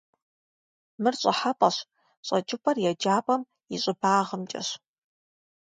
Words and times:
Мыр 1.01 1.15
щӏыхьэпӏэщ, 1.21 1.75
щӏэкӏыпӏэр 2.27 2.77
еджапӏэм 2.89 3.41
и 3.73 3.77
щӏыбагъымкӏэщ. 3.81 4.69